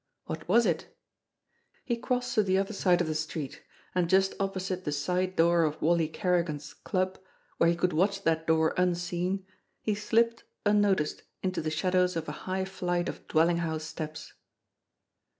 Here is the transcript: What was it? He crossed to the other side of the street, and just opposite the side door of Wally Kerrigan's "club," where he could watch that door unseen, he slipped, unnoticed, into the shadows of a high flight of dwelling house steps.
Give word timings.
What 0.25 0.47
was 0.49 0.65
it? 0.65 0.97
He 1.85 1.95
crossed 1.95 2.33
to 2.33 2.41
the 2.41 2.57
other 2.57 2.73
side 2.73 3.01
of 3.01 3.07
the 3.07 3.13
street, 3.13 3.61
and 3.93 4.09
just 4.09 4.33
opposite 4.39 4.83
the 4.83 4.91
side 4.91 5.35
door 5.35 5.63
of 5.63 5.79
Wally 5.79 6.07
Kerrigan's 6.07 6.73
"club," 6.73 7.19
where 7.59 7.69
he 7.69 7.75
could 7.75 7.93
watch 7.93 8.23
that 8.23 8.47
door 8.47 8.73
unseen, 8.77 9.45
he 9.79 9.93
slipped, 9.93 10.43
unnoticed, 10.65 11.21
into 11.43 11.61
the 11.61 11.69
shadows 11.69 12.15
of 12.15 12.27
a 12.27 12.31
high 12.49 12.65
flight 12.65 13.09
of 13.09 13.27
dwelling 13.27 13.57
house 13.57 13.83
steps. 13.83 14.33